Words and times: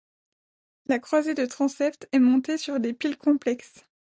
La 0.87 0.97
croisée 0.97 1.35
de 1.35 1.45
transept 1.45 2.09
est 2.11 2.17
montée 2.17 2.57
sur 2.57 2.79
des 2.79 2.91
piles 2.91 3.19
complexes. 3.19 3.85